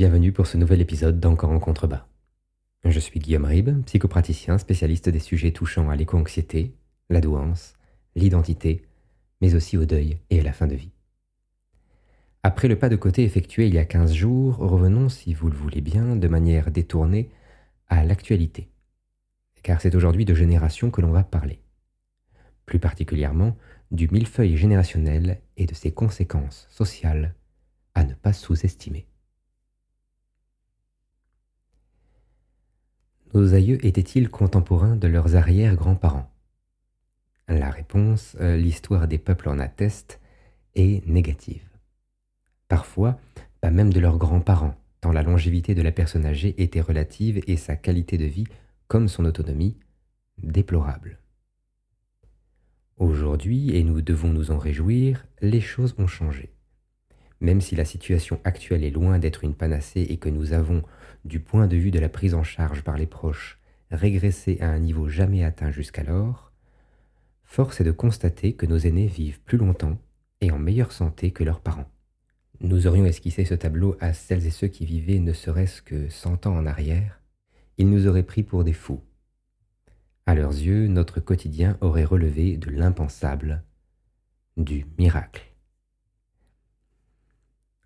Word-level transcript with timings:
Bienvenue 0.00 0.32
pour 0.32 0.46
ce 0.46 0.56
nouvel 0.56 0.80
épisode 0.80 1.20
d'Encore 1.20 1.50
en 1.50 1.58
contrebas. 1.58 2.06
Je 2.86 2.98
suis 2.98 3.20
Guillaume 3.20 3.44
Ribes, 3.44 3.84
psychopraticien 3.84 4.56
spécialiste 4.56 5.10
des 5.10 5.18
sujets 5.18 5.52
touchant 5.52 5.90
à 5.90 5.94
l'éco-anxiété, 5.94 6.72
la 7.10 7.20
douance, 7.20 7.74
l'identité, 8.16 8.86
mais 9.42 9.54
aussi 9.54 9.76
au 9.76 9.84
deuil 9.84 10.16
et 10.30 10.40
à 10.40 10.42
la 10.42 10.54
fin 10.54 10.66
de 10.66 10.74
vie. 10.74 10.88
Après 12.42 12.66
le 12.66 12.78
pas 12.78 12.88
de 12.88 12.96
côté 12.96 13.24
effectué 13.24 13.66
il 13.66 13.74
y 13.74 13.78
a 13.78 13.84
15 13.84 14.14
jours, 14.14 14.56
revenons, 14.56 15.10
si 15.10 15.34
vous 15.34 15.50
le 15.50 15.54
voulez 15.54 15.82
bien, 15.82 16.16
de 16.16 16.28
manière 16.28 16.70
détournée 16.70 17.28
à 17.88 18.02
l'actualité. 18.02 18.70
Car 19.62 19.82
c'est 19.82 19.94
aujourd'hui 19.94 20.24
de 20.24 20.32
génération 20.32 20.90
que 20.90 21.02
l'on 21.02 21.12
va 21.12 21.24
parler. 21.24 21.60
Plus 22.64 22.78
particulièrement 22.78 23.54
du 23.90 24.08
millefeuille 24.08 24.56
générationnel 24.56 25.42
et 25.58 25.66
de 25.66 25.74
ses 25.74 25.92
conséquences 25.92 26.68
sociales 26.70 27.34
à 27.94 28.04
ne 28.04 28.14
pas 28.14 28.32
sous-estimer. 28.32 29.06
Nos 33.32 33.54
aïeux 33.54 33.84
étaient-ils 33.86 34.28
contemporains 34.28 34.96
de 34.96 35.06
leurs 35.06 35.36
arrière-grands-parents? 35.36 36.28
La 37.46 37.70
réponse, 37.70 38.36
euh, 38.40 38.56
l'histoire 38.56 39.06
des 39.06 39.18
peuples 39.18 39.48
en 39.48 39.60
atteste, 39.60 40.20
est 40.74 41.06
négative. 41.06 41.62
Parfois, 42.66 43.20
pas 43.60 43.70
même 43.70 43.92
de 43.92 44.00
leurs 44.00 44.18
grands-parents, 44.18 44.74
tant 45.00 45.12
la 45.12 45.22
longévité 45.22 45.76
de 45.76 45.82
la 45.82 45.92
personne 45.92 46.26
âgée 46.26 46.60
était 46.60 46.80
relative 46.80 47.40
et 47.46 47.56
sa 47.56 47.76
qualité 47.76 48.18
de 48.18 48.24
vie, 48.24 48.48
comme 48.88 49.06
son 49.06 49.24
autonomie, 49.24 49.76
déplorable. 50.42 51.20
Aujourd'hui, 52.96 53.76
et 53.76 53.84
nous 53.84 54.02
devons 54.02 54.28
nous 54.28 54.50
en 54.50 54.58
réjouir, 54.58 55.24
les 55.40 55.60
choses 55.60 55.94
ont 55.98 56.08
changé. 56.08 56.52
Même 57.40 57.60
si 57.60 57.76
la 57.76 57.84
situation 57.84 58.40
actuelle 58.42 58.82
est 58.82 58.90
loin 58.90 59.20
d'être 59.20 59.44
une 59.44 59.54
panacée 59.54 60.02
et 60.02 60.16
que 60.16 60.28
nous 60.28 60.52
avons 60.52 60.82
du 61.24 61.40
point 61.40 61.66
de 61.66 61.76
vue 61.76 61.90
de 61.90 61.98
la 61.98 62.08
prise 62.08 62.34
en 62.34 62.42
charge 62.42 62.82
par 62.82 62.96
les 62.96 63.06
proches, 63.06 63.58
régressé 63.90 64.58
à 64.60 64.70
un 64.70 64.78
niveau 64.78 65.08
jamais 65.08 65.44
atteint 65.44 65.70
jusqu'alors, 65.70 66.52
force 67.44 67.80
est 67.80 67.84
de 67.84 67.90
constater 67.90 68.54
que 68.54 68.66
nos 68.66 68.78
aînés 68.78 69.06
vivent 69.06 69.40
plus 69.40 69.58
longtemps 69.58 69.98
et 70.40 70.50
en 70.50 70.58
meilleure 70.58 70.92
santé 70.92 71.30
que 71.30 71.44
leurs 71.44 71.60
parents. 71.60 71.90
Nous 72.60 72.86
aurions 72.86 73.06
esquissé 73.06 73.44
ce 73.44 73.54
tableau 73.54 73.96
à 74.00 74.12
celles 74.12 74.46
et 74.46 74.50
ceux 74.50 74.68
qui 74.68 74.84
vivaient 74.84 75.18
ne 75.18 75.32
serait-ce 75.32 75.82
que 75.82 76.08
cent 76.08 76.46
ans 76.46 76.56
en 76.56 76.66
arrière, 76.66 77.20
ils 77.78 77.88
nous 77.88 78.06
auraient 78.06 78.22
pris 78.22 78.42
pour 78.42 78.64
des 78.64 78.74
fous. 78.74 79.02
À 80.26 80.34
leurs 80.34 80.52
yeux, 80.52 80.86
notre 80.86 81.20
quotidien 81.20 81.78
aurait 81.80 82.04
relevé 82.04 82.56
de 82.56 82.70
l'impensable, 82.70 83.64
du 84.56 84.86
miracle. 84.98 85.49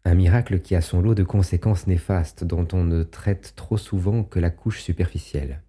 Un 0.07 0.15
miracle 0.15 0.61
qui 0.61 0.75
a 0.75 0.83
son 0.83 1.01
lot 1.01 1.15
de 1.15 1.23
conséquences 1.23 1.87
néfastes 1.87 2.45
dont 2.45 2.69
on 2.75 2.85
ne 2.85 3.03
traite 3.05 3.55
trop 3.57 3.79
souvent 3.79 4.23
que 4.23 4.39
la 4.39 4.51
couche 4.51 4.83
superficielle. 4.83 5.63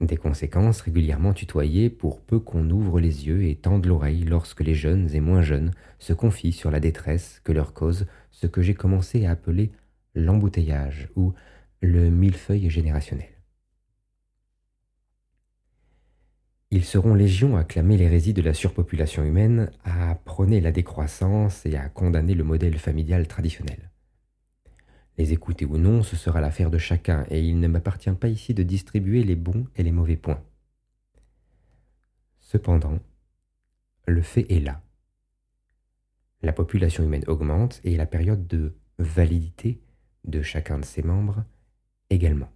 Des 0.00 0.16
conséquences 0.16 0.80
régulièrement 0.80 1.32
tutoyées 1.32 1.88
pour 1.88 2.20
peu 2.20 2.40
qu'on 2.40 2.68
ouvre 2.68 2.98
les 2.98 3.28
yeux 3.28 3.44
et 3.44 3.54
tende 3.54 3.86
l'oreille 3.86 4.24
lorsque 4.24 4.62
les 4.62 4.74
jeunes 4.74 5.08
et 5.14 5.20
moins 5.20 5.42
jeunes 5.42 5.70
se 6.00 6.12
confient 6.12 6.52
sur 6.52 6.72
la 6.72 6.80
détresse 6.80 7.40
que 7.44 7.52
leur 7.52 7.74
cause 7.74 8.06
ce 8.32 8.48
que 8.48 8.60
j'ai 8.60 8.74
commencé 8.74 9.24
à 9.24 9.32
appeler 9.32 9.70
l'embouteillage 10.16 11.10
ou 11.14 11.32
le 11.82 12.10
millefeuille 12.10 12.70
générationnel. 12.70 13.39
Ils 16.72 16.84
seront 16.84 17.14
légions 17.14 17.56
à 17.56 17.64
clamer 17.64 17.96
l'hérésie 17.96 18.32
de 18.32 18.42
la 18.42 18.54
surpopulation 18.54 19.24
humaine, 19.24 19.72
à 19.82 20.14
prôner 20.14 20.60
la 20.60 20.70
décroissance 20.70 21.66
et 21.66 21.74
à 21.76 21.88
condamner 21.88 22.34
le 22.34 22.44
modèle 22.44 22.78
familial 22.78 23.26
traditionnel. 23.26 23.90
Les 25.18 25.32
écouter 25.32 25.64
ou 25.64 25.78
non, 25.78 26.04
ce 26.04 26.14
sera 26.14 26.40
l'affaire 26.40 26.70
de 26.70 26.78
chacun, 26.78 27.26
et 27.28 27.40
il 27.40 27.58
ne 27.58 27.66
m'appartient 27.66 28.12
pas 28.12 28.28
ici 28.28 28.54
de 28.54 28.62
distribuer 28.62 29.24
les 29.24 29.34
bons 29.34 29.66
et 29.74 29.82
les 29.82 29.90
mauvais 29.90 30.16
points. 30.16 30.42
Cependant, 32.38 33.00
le 34.06 34.22
fait 34.22 34.46
est 34.52 34.60
là. 34.60 34.80
La 36.42 36.52
population 36.52 37.02
humaine 37.02 37.24
augmente 37.26 37.80
et 37.82 37.96
la 37.96 38.06
période 38.06 38.46
de 38.46 38.76
validité 38.98 39.80
de 40.24 40.40
chacun 40.40 40.78
de 40.78 40.84
ses 40.84 41.02
membres 41.02 41.44
également. 42.10 42.50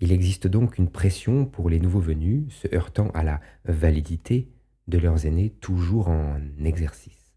Il 0.00 0.12
existe 0.12 0.46
donc 0.46 0.78
une 0.78 0.90
pression 0.90 1.44
pour 1.44 1.68
les 1.68 1.80
nouveaux 1.80 2.00
venus 2.00 2.52
se 2.54 2.72
heurtant 2.72 3.08
à 3.14 3.24
la 3.24 3.40
validité 3.64 4.48
de 4.86 4.98
leurs 4.98 5.26
aînés 5.26 5.50
toujours 5.50 6.08
en 6.08 6.40
exercice. 6.64 7.34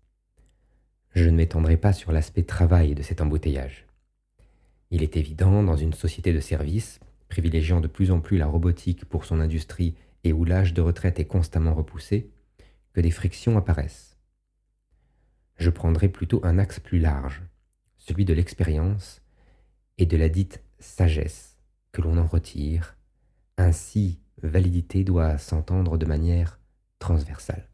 Je 1.14 1.28
ne 1.28 1.36
m'étendrai 1.36 1.76
pas 1.76 1.92
sur 1.92 2.12
l'aspect 2.12 2.44
travail 2.44 2.94
de 2.94 3.02
cet 3.02 3.20
embouteillage. 3.20 3.88
Il 4.92 5.02
est 5.02 5.18
évident, 5.18 5.64
dans 5.64 5.76
une 5.76 5.94
société 5.94 6.34
de 6.34 6.40
services, 6.40 7.00
privilégiant 7.30 7.82
de 7.82 7.88
plus 7.88 8.12
en 8.12 8.20
plus 8.20 8.38
la 8.38 8.46
robotique 8.46 9.06
pour 9.06 9.26
son 9.26 9.40
industrie 9.40 9.96
et 10.24 10.32
où 10.32 10.46
l'âge 10.46 10.74
de 10.74 10.82
retraite 10.82 11.20
est 11.20 11.26
constamment 11.26 11.74
repoussé, 11.74 12.30
que 12.94 13.02
des 13.02 13.12
frictions 13.12 13.58
apparaissent. 13.58 14.18
Je 15.58 15.70
prendrai 15.70 16.10
plutôt 16.10 16.42
un 16.44 16.60
axe 16.60 16.80
plus 16.80 17.00
large, 17.00 17.42
celui 17.98 18.26
de 18.26 18.34
l'expérience 18.34 19.22
et 19.98 20.06
de 20.06 20.18
la 20.18 20.30
dite 20.30 20.62
sagesse 20.80 21.51
que 21.92 22.02
l'on 22.02 22.18
en 22.18 22.26
retire. 22.26 22.96
Ainsi, 23.58 24.20
validité 24.42 25.04
doit 25.04 25.38
s'entendre 25.38 25.98
de 25.98 26.06
manière 26.06 26.60
transversale. 27.00 27.68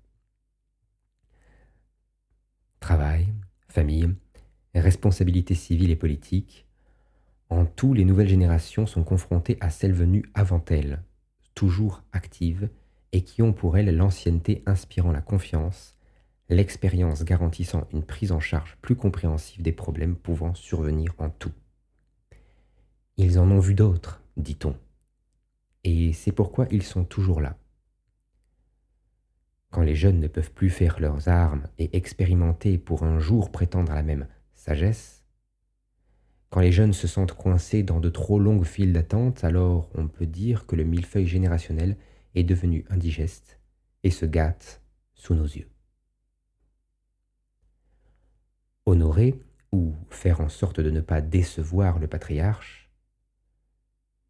Travail, 2.80 3.28
famille, 3.68 4.16
responsabilité 4.74 5.56
civile 5.56 5.92
et 5.92 5.96
politique, 5.96 6.68
en 7.50 7.66
tout 7.66 7.94
les 7.94 8.06
nouvelles 8.06 8.28
générations 8.28 8.86
sont 8.86 9.04
confrontées 9.04 9.58
à 9.62 9.70
celles 9.70 9.94
venues 9.94 10.26
avant 10.34 10.64
elles, 10.70 11.02
toujours 11.56 12.04
actives, 12.12 12.70
et 13.14 13.24
qui 13.24 13.42
ont 13.42 13.54
pour 13.54 13.78
elles 13.78 13.96
l'ancienneté 13.96 14.64
inspirant 14.66 15.12
la 15.12 15.22
confiance, 15.22 15.98
l'expérience 16.50 17.24
garantissant 17.24 17.88
une 17.94 18.04
prise 18.04 18.32
en 18.32 18.40
charge 18.40 18.78
plus 18.82 18.96
compréhensive 18.96 19.62
des 19.62 19.72
problèmes 19.72 20.16
pouvant 20.16 20.54
survenir 20.54 21.14
en 21.18 21.30
tout. 21.30 21.54
Ils 23.18 23.40
en 23.40 23.50
ont 23.50 23.60
vu 23.60 23.74
d'autres, 23.74 24.22
dit-on. 24.38 24.76
Et 25.84 26.14
c'est 26.14 26.32
pourquoi 26.32 26.68
ils 26.70 26.84
sont 26.84 27.04
toujours 27.04 27.42
là. 27.42 27.58
Quand 29.72 29.82
les 29.82 29.96
jeunes 29.96 30.20
ne 30.20 30.28
peuvent 30.28 30.52
plus 30.52 30.70
faire 30.70 31.00
leurs 31.00 31.28
armes 31.28 31.68
et 31.80 31.98
expérimenter 31.98 32.78
pour 32.78 33.04
un 33.04 33.20
jour 33.20 33.52
prétendre 33.52 33.92
à 33.92 33.96
la 33.96 34.04
même 34.04 34.28
sagesse, 34.54 35.24
quand 36.52 36.60
les 36.60 36.72
jeunes 36.72 36.94
se 36.94 37.08
sentent 37.08 37.34
coincés 37.34 37.82
dans 37.82 38.00
de 38.00 38.10
trop 38.10 38.40
longues 38.40 38.66
files 38.66 38.94
d'attente, 38.94 39.44
alors 39.44 39.90
on 39.96 40.08
peut 40.08 40.28
dire 40.28 40.68
que 40.68 40.76
le 40.76 40.84
millefeuille 40.84 41.28
générationnel 41.28 41.98
est 42.36 42.44
devenu 42.44 42.86
indigeste 42.90 43.60
et 44.04 44.12
se 44.12 44.26
gâte 44.26 44.82
sous 45.16 45.34
nos 45.34 45.46
yeux. 45.46 45.70
Honorer, 48.86 49.42
ou 49.72 49.96
faire 50.10 50.40
en 50.40 50.50
sorte 50.50 50.80
de 50.80 50.92
ne 50.92 51.02
pas 51.02 51.20
décevoir 51.20 52.00
le 52.00 52.08
patriarche, 52.08 52.87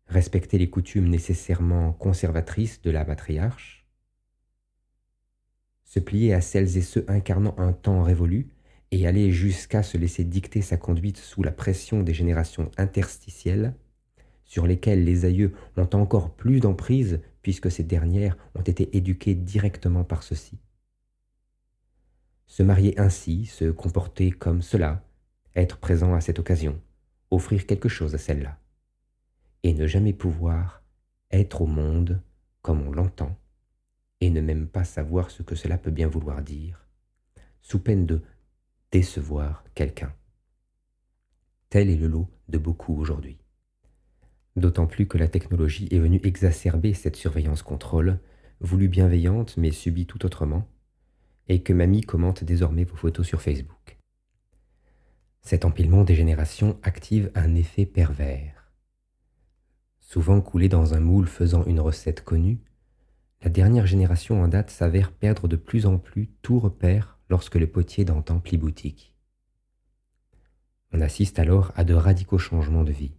respecter 0.08 0.58
les 0.58 0.70
coutumes 0.70 1.10
nécessairement 1.10 1.94
conservatrices 1.94 2.82
de 2.82 2.92
la 2.92 3.04
patriarche, 3.04 3.86
se 5.84 6.00
plier 6.00 6.34
à 6.34 6.42
celles 6.42 6.78
et 6.78 6.82
ceux 6.82 7.06
incarnant 7.08 7.56
un 7.58 7.74
temps 7.74 8.04
révolu, 8.04 8.50
et 8.92 9.06
aller 9.06 9.32
jusqu'à 9.32 9.84
se 9.84 9.98
laisser 9.98 10.24
dicter 10.24 10.62
sa 10.62 10.78
conduite 10.78 11.18
sous 11.18 11.44
la 11.44 11.52
pression 11.52 12.04
des 12.04 12.14
générations 12.14 12.72
interstitielles, 12.78 13.74
sur 14.46 14.66
lesquelles 14.66 15.04
les 15.04 15.26
aïeux 15.26 15.54
ont 15.76 15.90
encore 15.94 16.34
plus 16.34 16.62
d'emprise 16.62 17.20
puisque 17.42 17.70
ces 17.70 17.84
dernières 17.84 18.38
ont 18.56 18.62
été 18.62 18.96
éduquées 18.96 19.36
directement 19.36 20.06
par 20.06 20.24
ceux-ci. 20.24 20.58
Se 22.46 22.64
marier 22.64 22.98
ainsi, 22.98 23.46
se 23.46 23.70
comporter 23.72 24.32
comme 24.32 24.62
cela, 24.62 25.04
être 25.54 25.78
présent 25.78 26.14
à 26.14 26.22
cette 26.22 26.40
occasion, 26.40 26.80
offrir 27.30 27.66
quelque 27.66 27.90
chose 27.90 28.16
à 28.16 28.18
celle-là 28.18 28.58
et 29.68 29.74
ne 29.74 29.86
jamais 29.86 30.14
pouvoir 30.14 30.82
être 31.30 31.62
au 31.62 31.66
monde 31.66 32.22
comme 32.62 32.88
on 32.88 32.92
l'entend, 32.92 33.38
et 34.22 34.30
ne 34.30 34.40
même 34.40 34.66
pas 34.66 34.86
savoir 34.86 35.30
ce 35.30 35.44
que 35.44 35.56
cela 35.56 35.78
peut 35.78 35.92
bien 35.92 36.08
vouloir 36.08 36.42
dire, 36.42 36.88
sous 37.62 37.80
peine 37.80 38.06
de 38.06 38.22
décevoir 38.94 39.66
quelqu'un. 39.76 40.14
Tel 41.70 41.90
est 41.90 41.98
le 41.98 42.08
lot 42.08 42.30
de 42.48 42.58
beaucoup 42.58 42.98
aujourd'hui. 42.98 43.40
D'autant 44.56 44.88
plus 44.88 45.06
que 45.06 45.18
la 45.18 45.28
technologie 45.28 45.90
est 45.92 46.00
venue 46.00 46.22
exacerber 46.24 46.94
cette 46.94 47.18
surveillance-contrôle, 47.18 48.20
voulue 48.62 48.88
bienveillante 48.88 49.58
mais 49.58 49.72
subie 49.72 50.06
tout 50.06 50.26
autrement, 50.26 50.66
et 51.50 51.62
que 51.62 51.74
mamie 51.74 52.02
commente 52.02 52.46
désormais 52.46 52.86
vos 52.86 52.96
photos 52.96 53.28
sur 53.28 53.42
Facebook. 53.42 53.98
Cet 55.42 55.66
empilement 55.66 56.06
des 56.06 56.16
générations 56.16 56.80
active 56.84 57.32
un 57.36 57.54
effet 57.54 57.86
pervers 57.86 58.57
souvent 60.08 60.40
coulé 60.40 60.70
dans 60.70 60.94
un 60.94 61.02
moule 61.02 61.28
faisant 61.28 61.66
une 61.66 61.82
recette 61.82 62.24
connue, 62.24 62.60
la 63.42 63.50
dernière 63.50 63.86
génération 63.86 64.42
en 64.42 64.48
date 64.48 64.70
s'avère 64.70 65.12
perdre 65.12 65.50
de 65.50 65.58
plus 65.58 65.86
en 65.86 65.98
plus 65.98 66.30
tout 66.42 66.60
repère 66.60 67.20
lorsque 67.30 67.56
le 67.56 67.68
potier 67.68 68.06
d'antan 68.06 68.40
plie 68.40 68.58
boutique. 68.58 69.14
On 70.94 71.02
assiste 71.02 71.40
alors 71.40 71.74
à 71.76 71.84
de 71.84 71.94
radicaux 71.94 72.38
changements 72.38 72.86
de 72.86 72.94
vie. 72.94 73.12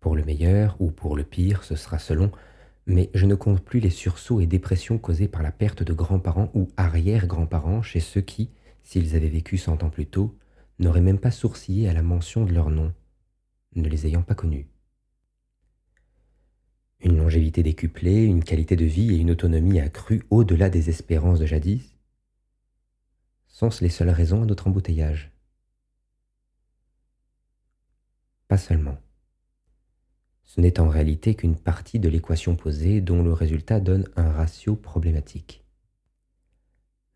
Pour 0.00 0.16
le 0.16 0.24
meilleur 0.24 0.74
ou 0.80 0.90
pour 0.90 1.16
le 1.16 1.22
pire, 1.22 1.64
ce 1.64 1.76
sera 1.76 1.98
selon, 1.98 2.32
mais 2.86 3.10
je 3.12 3.26
ne 3.26 3.34
compte 3.34 3.62
plus 3.62 3.78
les 3.78 3.90
sursauts 3.90 4.40
et 4.40 4.46
dépressions 4.46 4.96
causés 4.96 5.28
par 5.28 5.42
la 5.42 5.52
perte 5.52 5.82
de 5.82 5.92
grands-parents 5.92 6.50
ou 6.54 6.70
arrière-grands-parents 6.78 7.82
chez 7.82 8.00
ceux 8.00 8.22
qui, 8.22 8.50
s'ils 8.82 9.14
avaient 9.16 9.28
vécu 9.28 9.58
cent 9.58 9.82
ans 9.82 9.90
plus 9.90 10.06
tôt, 10.06 10.34
n'auraient 10.78 11.02
même 11.02 11.20
pas 11.20 11.30
sourcillé 11.30 11.90
à 11.90 11.92
la 11.92 12.02
mention 12.02 12.46
de 12.46 12.54
leur 12.54 12.70
nom, 12.70 12.94
ne 13.76 13.86
les 13.86 14.06
ayant 14.06 14.22
pas 14.22 14.34
connus. 14.34 14.71
Une 17.02 17.16
longévité 17.16 17.62
décuplée, 17.62 18.24
une 18.24 18.44
qualité 18.44 18.76
de 18.76 18.84
vie 18.84 19.14
et 19.14 19.18
une 19.18 19.30
autonomie 19.30 19.80
accrue 19.80 20.22
au-delà 20.30 20.70
des 20.70 20.88
espérances 20.88 21.40
de 21.40 21.46
jadis 21.46 21.92
sont-ce 23.62 23.84
les 23.84 23.90
seules 23.90 24.10
raisons 24.10 24.42
à 24.42 24.46
notre 24.46 24.66
embouteillage? 24.66 25.30
Pas 28.48 28.56
seulement. 28.56 28.98
Ce 30.42 30.60
n'est 30.60 30.80
en 30.80 30.88
réalité 30.88 31.34
qu'une 31.34 31.54
partie 31.54 32.00
de 32.00 32.08
l'équation 32.08 32.56
posée 32.56 33.00
dont 33.00 33.22
le 33.22 33.32
résultat 33.32 33.78
donne 33.78 34.08
un 34.16 34.32
ratio 34.32 34.74
problématique. 34.74 35.64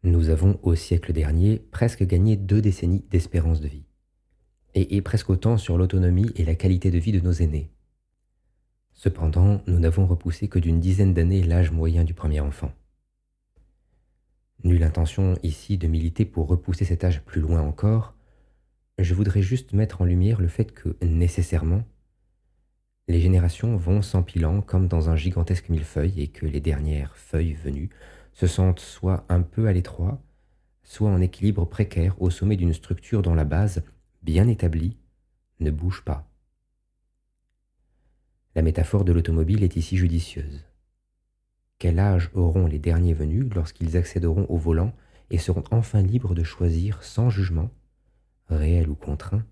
Nous 0.04 0.28
avons 0.28 0.60
au 0.62 0.74
siècle 0.74 1.12
dernier 1.12 1.58
presque 1.58 2.04
gagné 2.04 2.36
deux 2.36 2.60
décennies 2.60 3.04
d'espérance 3.10 3.60
de 3.60 3.68
vie, 3.68 3.86
et, 4.74 5.00
presque 5.00 5.30
autant 5.30 5.56
sur 5.56 5.78
l'autonomie 5.78 6.30
et 6.36 6.44
la 6.44 6.54
qualité 6.54 6.90
de 6.90 6.98
vie 6.98 7.12
de 7.12 7.20
nos 7.20 7.32
aînés. 7.32 7.70
Cependant, 8.96 9.60
nous 9.66 9.78
n'avons 9.78 10.06
repoussé 10.06 10.48
que 10.48 10.58
d'une 10.58 10.80
dizaine 10.80 11.12
d'années 11.12 11.42
l'âge 11.42 11.70
moyen 11.70 12.02
du 12.02 12.14
premier 12.14 12.40
enfant. 12.40 12.72
Nulle 14.64 14.84
intention 14.84 15.38
ici 15.42 15.76
de 15.76 15.86
militer 15.86 16.24
pour 16.24 16.48
repousser 16.48 16.86
cet 16.86 17.04
âge 17.04 17.22
plus 17.22 17.42
loin 17.42 17.60
encore, 17.60 18.14
je 18.98 19.12
voudrais 19.12 19.42
juste 19.42 19.74
mettre 19.74 20.00
en 20.00 20.06
lumière 20.06 20.40
le 20.40 20.48
fait 20.48 20.72
que, 20.72 20.96
nécessairement, 21.02 21.84
les 23.06 23.20
générations 23.20 23.76
vont 23.76 24.00
s'empilant 24.00 24.62
comme 24.62 24.88
dans 24.88 25.10
un 25.10 25.16
gigantesque 25.16 25.68
millefeuille 25.68 26.22
et 26.22 26.28
que 26.28 26.46
les 26.46 26.60
dernières 26.60 27.18
feuilles 27.18 27.52
venues 27.52 27.90
se 28.32 28.46
sentent 28.46 28.80
soit 28.80 29.26
un 29.28 29.42
peu 29.42 29.68
à 29.68 29.74
l'étroit, 29.74 30.22
soit 30.82 31.10
en 31.10 31.20
équilibre 31.20 31.66
précaire 31.66 32.20
au 32.20 32.30
sommet 32.30 32.56
d'une 32.56 32.72
structure 32.72 33.20
dont 33.20 33.34
la 33.34 33.44
base, 33.44 33.84
bien 34.22 34.48
établie, 34.48 34.96
ne 35.60 35.70
bouge 35.70 36.02
pas. 36.02 36.25
La 38.56 38.62
métaphore 38.62 39.04
de 39.04 39.12
l'automobile 39.12 39.62
est 39.64 39.76
ici 39.76 39.98
judicieuse. 39.98 40.64
Quel 41.78 41.98
âge 41.98 42.30
auront 42.32 42.66
les 42.66 42.78
derniers 42.78 43.12
venus 43.12 43.44
lorsqu'ils 43.54 43.98
accéderont 43.98 44.46
au 44.48 44.56
volant 44.56 44.94
et 45.28 45.36
seront 45.36 45.64
enfin 45.70 46.00
libres 46.00 46.34
de 46.34 46.42
choisir 46.42 47.02
sans 47.02 47.28
jugement, 47.28 47.68
réel 48.48 48.88
ou 48.88 48.94
contraint, 48.94 49.44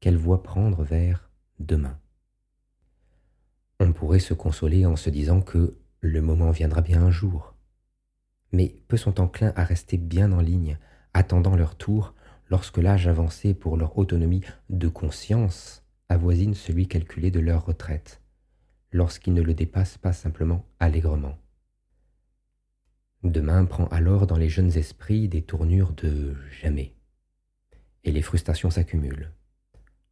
quelle 0.00 0.18
voie 0.18 0.42
prendre 0.42 0.84
vers 0.84 1.30
demain? 1.60 1.98
On 3.80 3.94
pourrait 3.94 4.18
se 4.18 4.34
consoler 4.34 4.84
en 4.84 4.96
se 4.96 5.08
disant 5.08 5.40
que 5.40 5.78
le 6.00 6.20
moment 6.20 6.50
viendra 6.50 6.82
bien 6.82 7.02
un 7.02 7.10
jour. 7.10 7.54
Mais 8.52 8.76
peu 8.86 8.98
sont 8.98 9.18
enclins 9.18 9.54
à 9.56 9.64
rester 9.64 9.96
bien 9.96 10.30
en 10.32 10.42
ligne, 10.42 10.76
attendant 11.14 11.56
leur 11.56 11.74
tour, 11.74 12.12
lorsque 12.50 12.76
l'âge 12.76 13.08
avancé 13.08 13.54
pour 13.54 13.78
leur 13.78 13.96
autonomie 13.96 14.42
de 14.68 14.88
conscience 14.88 15.86
avoisine 16.10 16.54
celui 16.54 16.86
calculé 16.86 17.30
de 17.30 17.40
leur 17.40 17.64
retraite, 17.64 18.20
lorsqu'ils 18.96 19.34
ne 19.34 19.42
le 19.42 19.54
dépassent 19.54 19.98
pas 19.98 20.12
simplement 20.12 20.64
allègrement. 20.80 21.38
Demain 23.22 23.64
prend 23.64 23.86
alors 23.86 24.26
dans 24.26 24.38
les 24.38 24.48
jeunes 24.48 24.76
esprits 24.76 25.28
des 25.28 25.42
tournures 25.42 25.92
de 25.92 26.34
jamais, 26.60 26.94
et 28.04 28.12
les 28.12 28.22
frustrations 28.22 28.70
s'accumulent 28.70 29.30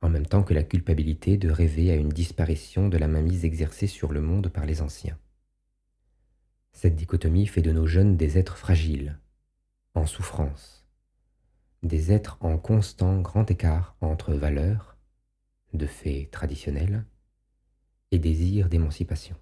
en 0.05 0.11
même 0.11 0.27
temps 0.27 0.43
que 0.43 0.53
la 0.53 0.63
culpabilité 0.63 1.39
de 1.39 1.51
rêver 1.51 1.91
à 1.91 1.95
une 1.95 2.11
disparition 2.11 2.91
de 2.91 2.99
la 2.99 3.09
mainmise 3.09 3.47
exercée 3.47 3.87
sur 3.87 4.13
le 4.13 4.21
monde 4.21 4.51
par 4.51 4.67
les 4.67 4.83
anciens. 4.83 5.17
Cette 6.73 6.95
dichotomie 6.95 7.47
fait 7.47 7.63
de 7.63 7.73
nos 7.73 7.87
jeunes 7.87 8.19
des 8.19 8.37
êtres 8.37 8.59
fragiles, 8.59 9.19
en 9.95 10.05
souffrance, 10.05 10.87
des 11.83 12.13
êtres 12.13 12.37
en 12.41 12.59
constant 12.59 13.19
grand 13.23 13.51
écart 13.51 13.97
entre 14.03 14.35
valeurs, 14.35 14.99
de 15.73 15.87
faits 15.87 16.31
traditionnels, 16.31 17.07
et 18.15 18.19
désirs 18.19 18.69
d'émancipation. 18.69 19.37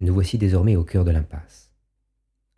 Nous 0.00 0.14
voici 0.14 0.38
désormais 0.38 0.76
au 0.76 0.84
cœur 0.84 1.04
de 1.04 1.10
l'impasse, 1.10 1.72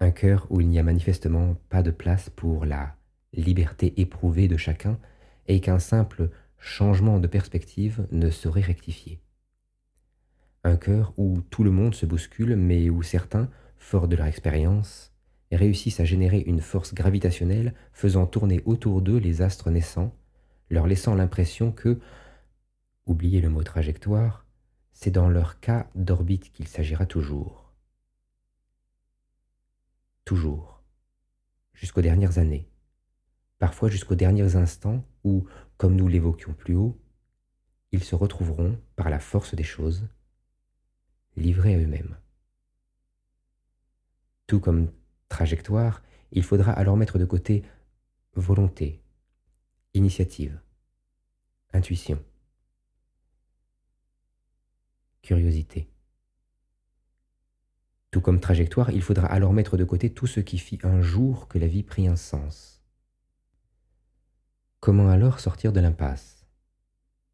un 0.01 0.11
cœur 0.11 0.47
où 0.51 0.61
il 0.61 0.69
n'y 0.69 0.79
a 0.79 0.83
manifestement 0.83 1.57
pas 1.69 1.83
de 1.83 1.91
place 1.91 2.29
pour 2.29 2.65
la 2.65 2.97
liberté 3.33 3.95
éprouvée 4.01 4.49
de 4.49 4.57
chacun, 4.57 4.99
et 5.47 5.61
qu'un 5.61 5.79
simple 5.79 6.31
changement 6.59 7.19
de 7.19 7.27
perspective 7.27 8.07
ne 8.11 8.31
saurait 8.31 8.61
rectifier. 8.61 9.21
Un 10.65 10.77
cœur 10.77 11.15
où 11.17 11.41
tout 11.51 11.65
le 11.65 11.71
monde 11.71 11.95
se 11.95 12.07
bouscule, 12.07 12.57
mais 12.57 12.91
où 12.91 13.03
certains, 13.03 13.49
forts 13.79 14.09
de 14.09 14.17
leur 14.17 14.27
expérience, 14.27 15.13
réussissent 15.53 16.01
à 16.01 16.05
générer 16.05 16.41
une 16.41 16.61
force 16.61 16.95
gravitationnelle 16.95 17.75
faisant 17.93 18.27
tourner 18.27 18.61
autour 18.65 19.03
d'eux 19.03 19.19
les 19.19 19.41
astres 19.41 19.71
naissants, 19.71 20.15
leur 20.69 20.87
laissant 20.87 21.15
l'impression 21.15 21.73
que, 21.73 21.99
oubliez 23.11 23.41
le 23.41 23.51
mot 23.51 23.63
trajectoire, 23.63 24.47
c'est 24.93 25.11
dans 25.11 25.29
leur 25.29 25.61
cas 25.61 25.91
d'orbite 25.95 26.53
qu'il 26.53 26.69
s'agira 26.69 27.07
toujours. 27.07 27.73
Toujours. 30.25 30.83
Jusqu'aux 31.75 32.03
dernières 32.03 32.39
années 32.39 32.71
parfois 33.61 33.91
jusqu'aux 33.91 34.17
derniers 34.17 34.57
instants 34.57 35.05
où, 35.23 35.47
comme 35.77 35.95
nous 35.95 36.09
l'évoquions 36.09 36.55
plus 36.55 36.75
haut, 36.75 36.99
ils 37.93 38.03
se 38.03 38.17
retrouveront, 38.17 38.81
par 38.97 39.11
la 39.11 39.21
force 39.21 39.55
des 39.55 39.65
choses, 39.65 40.09
livrés 41.37 41.75
à 41.75 41.79
eux-mêmes. 41.79 42.17
Tout 44.47 44.61
comme 44.61 44.91
trajectoire, 45.29 46.03
il 46.33 46.43
faudra 46.43 46.73
alors 46.73 46.97
mettre 46.97 47.19
de 47.19 47.25
côté 47.25 47.63
volonté, 48.35 49.03
initiative, 49.93 50.59
intuition, 51.73 52.25
curiosité. 55.31 55.89
Tout 58.11 58.21
comme 58.21 58.41
trajectoire, 58.41 58.91
il 58.91 59.01
faudra 59.01 59.29
alors 59.29 59.53
mettre 59.53 59.77
de 59.77 59.85
côté 59.85 60.11
tout 60.11 60.27
ce 60.27 60.41
qui 60.41 60.59
fit 60.59 60.81
un 60.83 61.03
jour 61.03 61.47
que 61.47 61.57
la 61.57 61.69
vie 61.69 61.85
prit 61.85 62.09
un 62.09 62.17
sens 62.17 62.83
Comment 64.81 65.09
alors 65.09 65.39
sortir 65.39 65.73
de 65.73 65.79
l'impasse? 65.79 66.49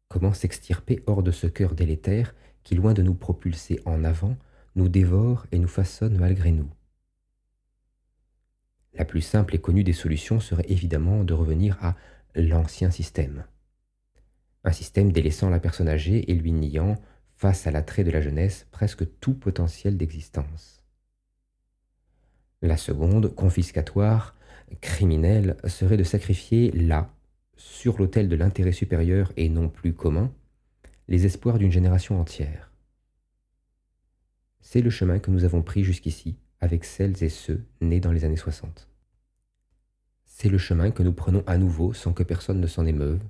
Comment 0.09 0.31
s'extirper 0.31 1.01
hors 1.07 1.23
de 1.23 1.31
ce 1.31 1.47
cœur 1.47 1.73
délétère 1.73 2.35
qui, 2.63 2.75
loin 2.75 2.93
de 2.93 3.01
nous 3.01 3.15
propulser 3.15 3.81
en 3.85 4.03
avant, 4.03 4.37
nous 4.75 4.89
dévore 4.89 5.47
et 5.51 5.57
nous 5.57 5.67
façonne 5.67 6.19
malgré 6.19 6.51
nous? 6.51 6.69
La 8.93 9.05
plus 9.05 9.21
simple 9.21 9.55
et 9.55 9.59
connue 9.59 9.83
des 9.83 9.93
solutions 9.93 10.39
serait 10.39 10.69
évidemment 10.69 11.23
de 11.23 11.33
revenir 11.33 11.79
à 11.81 11.95
l'ancien 12.35 12.91
système. 12.91 13.45
Un 14.63 14.71
système 14.71 15.11
délaissant 15.11 15.49
la 15.49 15.59
personne 15.59 15.89
âgée 15.89 16.29
et 16.29 16.35
lui 16.35 16.51
niant, 16.51 17.01
face 17.37 17.67
à 17.67 17.71
l'attrait 17.71 18.03
de 18.03 18.09
la 18.09 18.19
jeunesse, 18.19 18.65
presque 18.71 19.05
tout 19.19 19.35
potentiel 19.35 19.95
d'existence. 19.95 20.83
La 22.63 22.77
seconde, 22.77 23.33
confiscatoire, 23.35 24.35
criminelle, 24.81 25.55
serait 25.65 25.97
de 25.97 26.03
sacrifier 26.03 26.71
là 26.71 27.13
sur 27.55 27.99
l'autel 27.99 28.27
de 28.27 28.35
l'intérêt 28.35 28.71
supérieur 28.71 29.31
et 29.37 29.49
non 29.49 29.69
plus 29.69 29.93
commun, 29.93 30.33
les 31.07 31.27
espoirs 31.27 31.59
d'une 31.59 31.71
génération 31.71 32.19
entière. 32.19 32.71
C'est 34.59 34.81
le 34.81 34.89
chemin 34.89 35.19
que 35.19 35.29
nous 35.29 35.43
avons 35.43 35.61
pris 35.61 35.83
jusqu'ici 35.83 36.37
avec 36.59 36.85
celles 36.85 37.23
et 37.23 37.29
ceux 37.29 37.63
nés 37.81 37.99
dans 37.99 38.11
les 38.11 38.25
années 38.25 38.35
60. 38.35 38.89
C'est 40.25 40.49
le 40.49 40.57
chemin 40.57 40.89
que 40.89 41.03
nous 41.03 41.13
prenons 41.13 41.43
à 41.45 41.59
nouveau 41.59 41.93
sans 41.93 42.13
que 42.13 42.23
personne 42.23 42.59
ne 42.59 42.67
s'en 42.67 42.87
émeuve, 42.87 43.21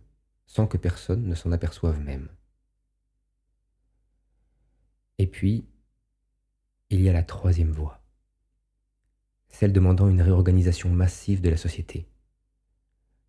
sans 0.46 0.66
que 0.66 0.78
personne 0.78 1.28
ne 1.28 1.36
s'en 1.36 1.52
aperçoive 1.52 2.00
même. 2.00 2.30
Et 5.18 5.28
puis, 5.28 5.66
il 6.90 7.02
y 7.02 7.10
a 7.10 7.14
la 7.14 7.24
troisième 7.24 7.72
voie, 7.72 8.02
celle 9.50 9.74
demandant 9.74 10.10
une 10.10 10.22
réorganisation 10.22 10.90
massive 10.90 11.42
de 11.42 11.50
la 11.50 11.58
société, 11.58 12.08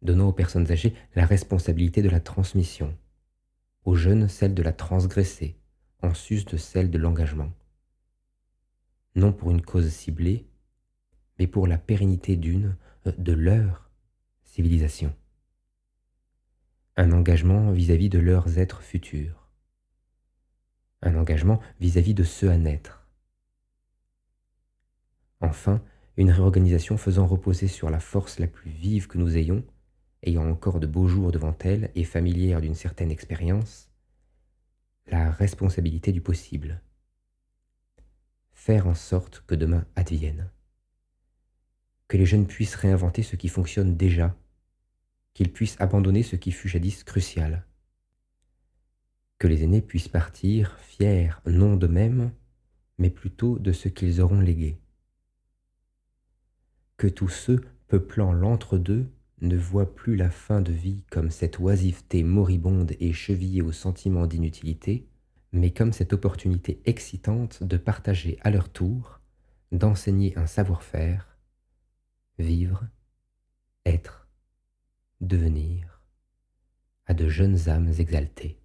donnant 0.02 0.28
aux 0.28 0.32
personnes 0.32 0.70
âgées 0.70 0.94
la 1.14 1.24
responsabilité 1.24 2.02
de 2.02 2.10
la 2.10 2.20
transmission, 2.20 2.96
aux 3.84 3.94
jeunes 3.94 4.28
celle 4.28 4.54
de 4.54 4.62
la 4.62 4.72
transgresser, 4.72 5.56
en 6.02 6.14
sus 6.14 6.44
de 6.44 6.56
celle 6.56 6.90
de 6.90 6.98
l'engagement. 6.98 7.50
Non 9.14 9.32
pour 9.32 9.50
une 9.50 9.62
cause 9.62 9.88
ciblée, 9.88 10.46
mais 11.38 11.46
pour 11.46 11.66
la 11.66 11.78
pérennité 11.78 12.36
d'une, 12.36 12.76
euh, 13.06 13.12
de 13.16 13.32
leur 13.32 13.90
civilisation. 14.44 15.14
Un 16.96 17.12
engagement 17.12 17.70
vis-à-vis 17.72 18.08
de 18.08 18.18
leurs 18.18 18.58
êtres 18.58 18.82
futurs. 18.82 19.37
Un 21.02 21.16
engagement 21.16 21.60
vis-à-vis 21.80 22.12
-vis 22.12 22.16
de 22.16 22.24
ceux 22.24 22.50
à 22.50 22.58
naître. 22.58 23.06
Enfin, 25.40 25.80
une 26.16 26.30
réorganisation 26.32 26.96
faisant 26.96 27.26
reposer 27.26 27.68
sur 27.68 27.90
la 27.90 28.00
force 28.00 28.40
la 28.40 28.48
plus 28.48 28.70
vive 28.70 29.06
que 29.06 29.18
nous 29.18 29.36
ayons, 29.36 29.64
ayant 30.24 30.48
encore 30.50 30.80
de 30.80 30.86
beaux 30.86 31.06
jours 31.06 31.30
devant 31.30 31.56
elle 31.60 31.90
et 31.94 32.02
familière 32.02 32.60
d'une 32.60 32.74
certaine 32.74 33.12
expérience, 33.12 33.88
la 35.06 35.30
responsabilité 35.30 36.12
du 36.12 36.20
possible. 36.20 36.82
Faire 38.52 38.88
en 38.88 38.94
sorte 38.94 39.44
que 39.46 39.54
demain 39.54 39.86
advienne. 39.94 40.50
Que 42.08 42.16
les 42.16 42.26
jeunes 42.26 42.46
puissent 42.46 42.74
réinventer 42.74 43.22
ce 43.22 43.36
qui 43.36 43.48
fonctionne 43.48 43.96
déjà, 43.96 44.34
qu'ils 45.34 45.52
puissent 45.52 45.76
abandonner 45.78 46.24
ce 46.24 46.36
qui 46.36 46.50
fut 46.50 46.68
jadis 46.68 47.04
crucial. 47.04 47.64
Que 49.38 49.46
les 49.46 49.62
aînés 49.62 49.82
puissent 49.82 50.08
partir 50.08 50.78
fiers 50.80 51.30
non 51.46 51.76
d'eux-mêmes, 51.76 52.32
mais 52.98 53.10
plutôt 53.10 53.58
de 53.58 53.72
ce 53.72 53.88
qu'ils 53.88 54.20
auront 54.20 54.40
légué 54.40 54.80
que 56.98 57.06
tous 57.06 57.28
ceux 57.28 57.64
peuplant 57.86 58.32
l'entre-deux 58.32 59.08
ne 59.40 59.56
voient 59.56 59.94
plus 59.94 60.16
la 60.16 60.30
fin 60.30 60.60
de 60.60 60.72
vie 60.72 61.04
comme 61.10 61.30
cette 61.30 61.60
oisiveté 61.60 62.24
moribonde 62.24 62.92
et 62.98 63.12
chevillée 63.12 63.62
au 63.62 63.72
sentiment 63.72 64.26
d'inutilité, 64.26 65.08
mais 65.52 65.70
comme 65.72 65.92
cette 65.92 66.12
opportunité 66.12 66.82
excitante 66.84 67.62
de 67.62 67.76
partager 67.76 68.36
à 68.42 68.50
leur 68.50 68.68
tour, 68.68 69.20
d'enseigner 69.70 70.36
un 70.36 70.46
savoir-faire, 70.46 71.38
vivre, 72.38 72.84
être, 73.86 74.28
devenir, 75.20 76.02
à 77.06 77.14
de 77.14 77.28
jeunes 77.28 77.68
âmes 77.68 77.92
exaltées. 77.98 78.57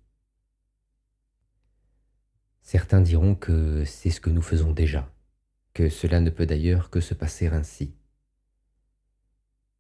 Certains 2.63 3.01
diront 3.01 3.35
que 3.35 3.83
c'est 3.83 4.09
ce 4.09 4.21
que 4.21 4.29
nous 4.29 4.41
faisons 4.41 4.71
déjà, 4.71 5.13
que 5.73 5.89
cela 5.89 6.21
ne 6.21 6.29
peut 6.29 6.45
d'ailleurs 6.45 6.89
que 6.89 7.01
se 7.01 7.13
passer 7.13 7.47
ainsi. 7.47 7.93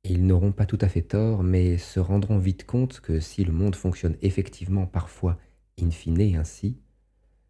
Ils 0.03 0.27
n'auront 0.27 0.51
pas 0.51 0.65
tout 0.65 0.77
à 0.81 0.89
fait 0.89 1.01
tort, 1.01 1.43
mais 1.43 1.77
se 1.77 2.01
rendront 2.01 2.37
vite 2.37 2.65
compte 2.65 2.99
que 2.99 3.21
si 3.21 3.45
le 3.45 3.53
monde 3.53 3.77
fonctionne 3.77 4.17
effectivement 4.21 4.85
parfois 4.85 5.39
in 5.79 5.91
fine 5.91 6.35
ainsi, 6.35 6.77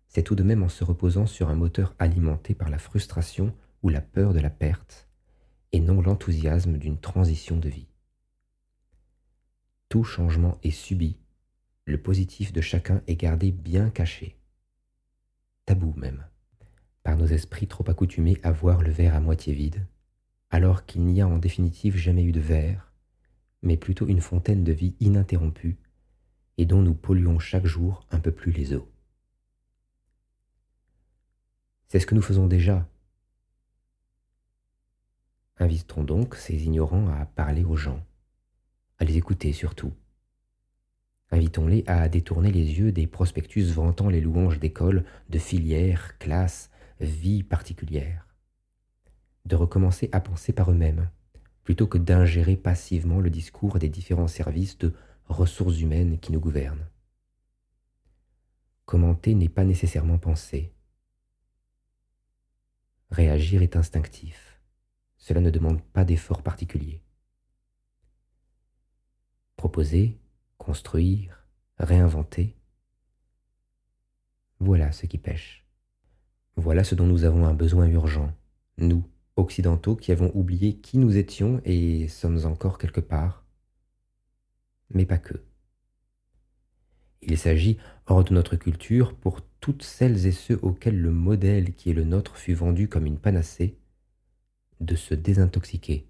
c'est 0.08 0.22
tout 0.22 0.36
de 0.36 0.44
même 0.44 0.62
en 0.62 0.70
se 0.70 0.84
reposant 0.84 1.26
sur 1.26 1.50
un 1.50 1.56
moteur 1.56 1.96
alimenté 1.98 2.54
par 2.54 2.70
la 2.70 2.78
frustration 2.78 3.56
ou 3.82 3.90
la 3.90 4.02
peur 4.02 4.34
de 4.34 4.40
la 4.40 4.52
perte, 4.52 5.10
et 5.72 5.80
non 5.80 6.00
l'enthousiasme 6.00 6.78
d'une 6.78 7.00
transition 7.00 7.58
de 7.58 7.70
vie. 7.70 7.88
Tout 9.90 10.04
changement 10.04 10.60
est 10.62 10.72
subi, 10.72 11.18
le 11.86 12.00
positif 12.00 12.54
de 12.54 12.62
chacun 12.62 13.02
est 13.08 13.16
gardé 13.16 13.52
bien 13.52 13.90
caché, 13.90 14.38
tabou 15.66 15.94
même, 15.96 16.26
par 17.04 17.18
nos 17.18 17.28
esprits 17.28 17.68
trop 17.68 17.90
accoutumés 17.90 18.40
à 18.44 18.52
voir 18.52 18.82
le 18.82 18.92
verre 18.92 19.16
à 19.16 19.20
moitié 19.20 19.54
vide, 19.54 19.86
alors 20.50 20.86
qu'il 20.86 21.04
n'y 21.04 21.22
a 21.22 21.28
en 21.28 21.38
définitive 21.38 21.98
jamais 21.98 22.24
eu 22.24 22.32
de 22.32 22.40
verre, 22.40 22.92
mais 23.62 23.78
plutôt 23.78 24.08
une 24.08 24.22
fontaine 24.22 24.64
de 24.64 24.72
vie 24.72 24.96
ininterrompue, 25.00 25.78
et 26.58 26.66
dont 26.66 26.82
nous 26.82 26.94
polluons 26.94 27.40
chaque 27.40 27.66
jour 27.66 28.06
un 28.12 28.20
peu 28.20 28.32
plus 28.32 28.52
les 28.52 28.74
eaux. 28.74 28.88
C'est 31.88 32.00
ce 32.00 32.06
que 32.06 32.16
nous 32.16 32.22
faisons 32.22 32.48
déjà. 32.48 32.88
Invitons 35.58 36.04
donc 36.04 36.36
ces 36.36 36.66
ignorants 36.66 37.08
à 37.10 37.26
parler 37.26 37.64
aux 37.64 37.78
gens, 37.78 38.04
à 39.00 39.06
les 39.06 39.18
écouter 39.18 39.54
surtout. 39.54 39.94
Invitons-les 41.34 41.84
à 41.88 42.08
détourner 42.08 42.52
les 42.52 42.80
yeux 42.80 42.92
des 42.92 43.08
prospectus 43.08 43.74
vantant 43.74 44.08
les 44.08 44.22
louanges 44.22 44.60
d'écoles, 44.60 45.04
de 45.30 45.40
filières, 45.40 46.18
classes, 46.20 46.70
vie 47.02 47.44
particulières 47.44 48.24
de 49.46 49.56
recommencer 49.56 50.10
à 50.12 50.22
penser 50.22 50.54
par 50.54 50.72
eux-mêmes, 50.72 51.10
plutôt 51.64 51.88
que 51.88 51.98
d'ingérer 51.98 52.56
passivement 52.56 53.20
le 53.20 53.30
discours 53.30 53.80
des 53.80 53.90
différents 53.90 54.28
services 54.28 54.78
de 54.78 54.94
ressources 55.28 55.80
humaines 55.80 56.20
qui 56.20 56.32
nous 56.32 56.40
gouvernent. 56.40 56.88
Commenter 58.86 59.34
n'est 59.36 59.50
pas 59.50 59.64
nécessairement 59.64 60.18
penser. 60.18 60.74
Réagir 63.12 63.62
est 63.62 63.76
instinctif. 63.76 64.60
Cela 65.18 65.40
ne 65.40 65.50
demande 65.50 65.82
pas 65.82 66.04
d'effort 66.04 66.42
particulier. 66.42 67.02
Proposer, 69.56 70.18
construire, 70.58 71.46
réinventer, 71.78 72.56
voilà 74.60 74.92
ce 74.92 75.06
qui 75.06 75.18
pêche. 75.18 75.66
Voilà 76.56 76.84
ce 76.84 76.96
dont 76.96 77.08
nous 77.08 77.26
avons 77.26 77.46
un 77.46 77.54
besoin 77.54 77.88
urgent, 77.88 78.34
nous, 78.78 79.04
occidentaux 79.36 79.96
qui 79.96 80.12
avons 80.12 80.32
oublié 80.36 80.78
qui 80.78 80.98
nous 80.98 81.18
étions 81.18 81.62
et 81.66 82.08
sommes 82.08 82.46
encore 82.46 82.78
quelque 82.78 83.02
part, 83.02 83.44
mais 84.90 85.06
pas 85.06 85.18
que. 85.18 85.44
Il 87.22 87.38
s'agit, 87.38 87.78
hors 88.06 88.24
de 88.24 88.34
notre 88.34 88.56
culture, 88.56 89.16
pour 89.16 89.42
toutes 89.60 89.84
celles 89.84 90.26
et 90.28 90.32
ceux 90.32 90.60
auxquels 90.62 91.00
le 91.00 91.12
modèle 91.12 91.74
qui 91.74 91.90
est 91.90 91.94
le 91.94 92.04
nôtre 92.04 92.38
fut 92.38 92.54
vendu 92.54 92.88
comme 92.88 93.06
une 93.06 93.20
panacée, 93.20 93.78
de 94.82 94.96
se 94.96 95.14
désintoxiquer. 95.14 96.06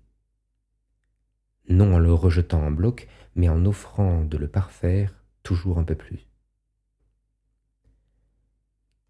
Non 1.70 1.96
en 1.96 2.00
le 2.00 2.14
rejetant 2.14 2.62
en 2.62 2.72
bloc, 2.72 3.08
mais 3.36 3.50
en 3.50 3.66
offrant 3.66 4.24
de 4.24 4.38
le 4.38 4.48
parfaire 4.48 5.14
toujours 5.44 5.78
un 5.78 5.84
peu 5.84 5.96
plus. 5.96 6.28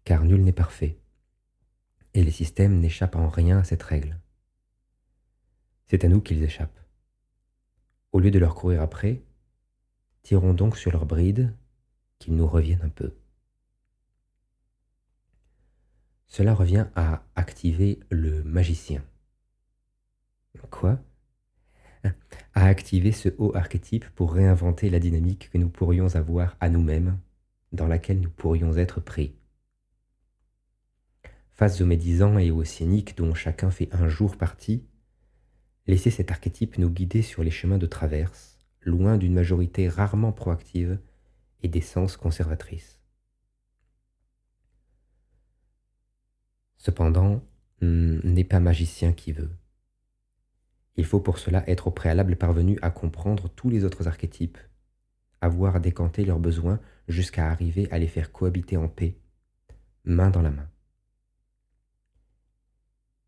Car 0.04 0.24
nul 0.24 0.42
n'est 0.42 0.52
parfait 0.52 0.98
et 2.14 2.22
les 2.22 2.30
systèmes 2.30 2.78
n'échappent 2.78 3.16
en 3.16 3.28
rien 3.28 3.58
à 3.58 3.64
cette 3.64 3.82
règle. 3.82 4.18
C'est 5.86 6.04
à 6.04 6.08
nous 6.08 6.20
qu'ils 6.20 6.42
échappent. 6.42 6.80
Au 8.12 8.20
lieu 8.20 8.30
de 8.30 8.38
leur 8.38 8.54
courir 8.54 8.80
après, 8.80 9.22
tirons 10.22 10.54
donc 10.54 10.76
sur 10.76 10.92
leur 10.92 11.06
bride 11.06 11.52
qu'ils 12.18 12.36
nous 12.36 12.46
reviennent 12.46 12.82
un 12.82 12.88
peu. 12.88 13.14
Cela 16.28 16.54
revient 16.54 16.86
à 16.94 17.24
activer 17.34 18.00
le 18.10 18.42
magicien. 18.44 19.04
Quoi? 20.70 20.98
À 22.54 22.66
activer 22.66 23.12
ce 23.12 23.28
haut 23.38 23.54
archétype 23.54 24.08
pour 24.14 24.32
réinventer 24.32 24.90
la 24.90 25.00
dynamique 25.00 25.50
que 25.52 25.58
nous 25.58 25.68
pourrions 25.68 26.14
avoir 26.14 26.56
à 26.60 26.68
nous-mêmes, 26.68 27.18
dans 27.72 27.88
laquelle 27.88 28.20
nous 28.20 28.30
pourrions 28.30 28.76
être 28.76 29.00
pris 29.00 29.34
face 31.54 31.80
aux 31.80 31.86
médisants 31.86 32.36
et 32.38 32.50
aux 32.50 32.64
cyniques 32.64 33.16
dont 33.16 33.32
chacun 33.32 33.70
fait 33.70 33.88
un 33.94 34.08
jour 34.08 34.36
partie, 34.36 34.84
laissez 35.86 36.10
cet 36.10 36.30
archétype 36.30 36.78
nous 36.78 36.90
guider 36.90 37.22
sur 37.22 37.42
les 37.42 37.50
chemins 37.50 37.78
de 37.78 37.86
traverse, 37.86 38.58
loin 38.82 39.16
d'une 39.16 39.34
majorité 39.34 39.88
rarement 39.88 40.32
proactive 40.32 40.98
et 41.62 41.68
d'essence 41.68 42.16
conservatrice. 42.16 43.00
Cependant, 46.76 47.42
hmm, 47.80 48.18
n'est 48.24 48.44
pas 48.44 48.60
magicien 48.60 49.12
qui 49.12 49.32
veut. 49.32 49.50
Il 50.96 51.04
faut 51.04 51.20
pour 51.20 51.38
cela 51.38 51.68
être 51.68 51.88
au 51.88 51.90
préalable 51.90 52.36
parvenu 52.36 52.78
à 52.82 52.90
comprendre 52.90 53.48
tous 53.48 53.68
les 53.68 53.84
autres 53.84 54.06
archétypes, 54.06 54.58
avoir 55.40 55.80
décanté 55.80 56.24
leurs 56.24 56.38
besoins 56.38 56.80
jusqu'à 57.08 57.50
arriver 57.50 57.88
à 57.90 57.98
les 57.98 58.06
faire 58.06 58.32
cohabiter 58.32 58.76
en 58.76 58.88
paix, 58.88 59.18
main 60.04 60.30
dans 60.30 60.42
la 60.42 60.50
main. 60.50 60.68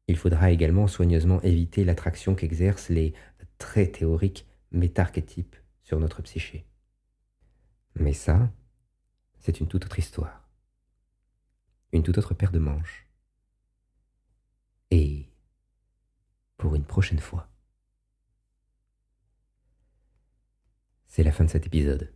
Il 0.08 0.16
faudra 0.16 0.52
également 0.52 0.86
soigneusement 0.86 1.42
éviter 1.42 1.84
l'attraction 1.84 2.36
qu'exercent 2.36 2.90
les 2.90 3.12
très 3.58 3.88
théoriques 3.88 4.46
métarchétypes 4.70 5.56
sur 5.82 5.98
notre 5.98 6.22
psyché. 6.22 6.66
Mais 7.96 8.12
ça, 8.12 8.52
c'est 9.40 9.58
une 9.58 9.66
toute 9.66 9.84
autre 9.86 9.98
histoire. 9.98 10.48
Une 11.92 12.02
toute 12.02 12.18
autre 12.18 12.34
paire 12.34 12.52
de 12.52 12.58
manches. 12.58 13.08
Et 14.90 15.28
pour 16.56 16.74
une 16.74 16.84
prochaine 16.84 17.18
fois. 17.18 17.48
C'est 21.16 21.22
la 21.22 21.32
fin 21.32 21.44
de 21.44 21.48
cet 21.48 21.64
épisode. 21.64 22.12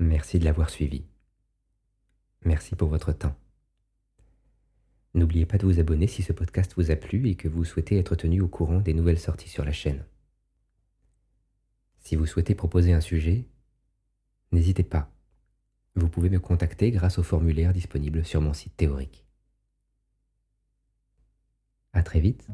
Merci 0.00 0.40
de 0.40 0.44
l'avoir 0.44 0.68
suivi. 0.68 1.04
Merci 2.44 2.74
pour 2.74 2.88
votre 2.88 3.12
temps. 3.12 3.36
N'oubliez 5.14 5.46
pas 5.46 5.58
de 5.58 5.64
vous 5.64 5.78
abonner 5.78 6.08
si 6.08 6.24
ce 6.24 6.32
podcast 6.32 6.72
vous 6.76 6.90
a 6.90 6.96
plu 6.96 7.28
et 7.28 7.36
que 7.36 7.46
vous 7.46 7.64
souhaitez 7.64 7.98
être 7.98 8.16
tenu 8.16 8.40
au 8.40 8.48
courant 8.48 8.80
des 8.80 8.94
nouvelles 8.94 9.20
sorties 9.20 9.48
sur 9.48 9.64
la 9.64 9.70
chaîne. 9.70 10.04
Si 12.00 12.16
vous 12.16 12.26
souhaitez 12.26 12.56
proposer 12.56 12.92
un 12.92 13.00
sujet, 13.00 13.46
n'hésitez 14.50 14.82
pas. 14.82 15.12
Vous 15.94 16.08
pouvez 16.08 16.30
me 16.30 16.40
contacter 16.40 16.90
grâce 16.90 17.20
au 17.20 17.22
formulaire 17.22 17.72
disponible 17.72 18.24
sur 18.24 18.40
mon 18.40 18.54
site 18.54 18.76
théorique. 18.76 19.24
À 21.92 22.02
très 22.02 22.18
vite. 22.18 22.44